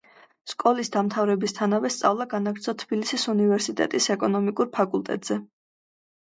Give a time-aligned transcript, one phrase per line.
[0.51, 5.39] სკოლის დამთავრებისთანავე სწავლა განაგრძო თბილისის უნივერსიტეტის ეკონომიკურ ფაკულტეტზე.